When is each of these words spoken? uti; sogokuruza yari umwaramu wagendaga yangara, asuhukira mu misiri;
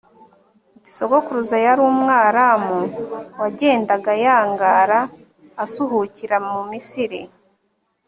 uti; 0.75 0.91
sogokuruza 0.97 1.55
yari 1.65 1.81
umwaramu 1.89 2.79
wagendaga 3.41 4.11
yangara, 4.23 4.99
asuhukira 5.63 6.35
mu 6.47 6.61
misiri; 6.71 7.21